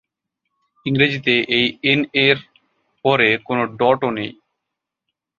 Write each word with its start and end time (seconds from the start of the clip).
ইংরেজিতে 0.85 1.33
এই 1.57 1.65
এন-এর 1.83 2.37
পরে 3.05 3.29
কোন 3.47 3.59
ডট-ও 3.79 4.09
নেই। 4.11 4.31